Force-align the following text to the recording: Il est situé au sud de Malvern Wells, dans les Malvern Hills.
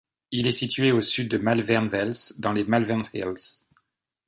Il 0.31 0.47
est 0.47 0.51
situé 0.51 0.91
au 0.91 0.99
sud 1.01 1.29
de 1.29 1.37
Malvern 1.37 1.87
Wells, 1.87 2.33
dans 2.39 2.53
les 2.53 2.63
Malvern 2.63 3.03
Hills. 3.13 3.61